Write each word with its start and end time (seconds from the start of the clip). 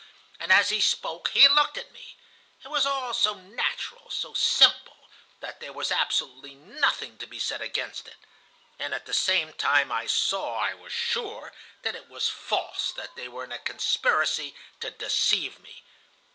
"And 0.39 0.51
as 0.51 0.69
he 0.69 0.81
spoke, 0.81 1.27
he 1.27 1.47
looked 1.47 1.77
at 1.77 1.91
me. 1.91 2.17
It 2.63 2.69
was 2.69 2.87
all 2.87 3.13
so 3.13 3.35
natural, 3.35 4.09
so 4.09 4.33
simple, 4.33 5.07
that 5.41 5.59
there 5.59 5.73
was 5.73 5.91
absolutely 5.91 6.55
nothing 6.55 7.19
to 7.19 7.27
be 7.27 7.37
said 7.37 7.61
against 7.61 8.07
it. 8.07 8.15
And 8.79 8.95
at 8.95 9.05
the 9.05 9.13
same 9.13 9.53
time 9.53 9.91
I 9.91 10.07
saw, 10.07 10.55
I 10.57 10.73
was 10.73 10.91
sure, 10.91 11.53
that 11.83 11.93
it 11.93 12.09
was 12.09 12.29
false, 12.29 12.91
that 12.93 13.15
they 13.15 13.27
were 13.27 13.43
in 13.43 13.51
a 13.51 13.59
conspiracy 13.59 14.55
to 14.79 14.89
deceive 14.89 15.59
me. 15.59 15.83